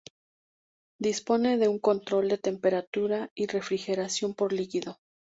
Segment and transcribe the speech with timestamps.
[0.99, 4.97] Dispone de un control de temperatura y refrigeración por líquido.